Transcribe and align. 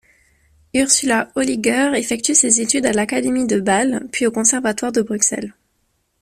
Ursula 0.73 1.31
Holliger 1.35 1.91
effectue 1.93 2.33
ses 2.33 2.59
études 2.59 2.87
à 2.87 2.91
l'Académie 2.91 3.45
de 3.45 3.59
Bâle, 3.59 4.07
puis 4.11 4.25
au 4.25 4.31
Conservatoire 4.31 4.91
de 4.91 5.03
Bruxelles. 5.03 5.53